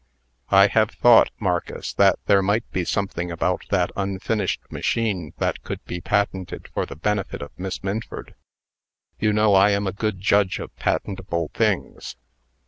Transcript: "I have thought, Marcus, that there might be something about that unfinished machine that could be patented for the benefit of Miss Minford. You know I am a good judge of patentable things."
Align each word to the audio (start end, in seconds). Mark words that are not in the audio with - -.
"I 0.49 0.65
have 0.65 0.89
thought, 0.89 1.29
Marcus, 1.39 1.93
that 1.93 2.17
there 2.25 2.41
might 2.41 2.67
be 2.71 2.83
something 2.85 3.29
about 3.31 3.65
that 3.69 3.91
unfinished 3.95 4.61
machine 4.71 5.33
that 5.37 5.61
could 5.61 5.79
be 5.85 6.01
patented 6.01 6.69
for 6.73 6.87
the 6.87 6.95
benefit 6.95 7.43
of 7.43 7.51
Miss 7.55 7.83
Minford. 7.83 8.33
You 9.19 9.31
know 9.31 9.53
I 9.53 9.69
am 9.69 9.85
a 9.85 9.91
good 9.93 10.19
judge 10.19 10.57
of 10.57 10.75
patentable 10.77 11.51
things." 11.53 12.15